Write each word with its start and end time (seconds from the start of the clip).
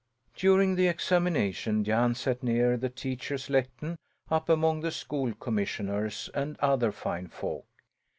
During 0.35 0.73
the 0.73 0.87
examination 0.87 1.83
Jan 1.83 2.15
sat 2.15 2.41
near 2.41 2.75
the 2.75 2.89
teacher's 2.89 3.51
lectern, 3.51 3.99
up 4.31 4.49
among 4.49 4.81
the 4.81 4.89
School 4.89 5.31
Commissioners 5.35 6.27
and 6.33 6.57
other 6.59 6.91
fine 6.91 7.27
folk. 7.27 7.67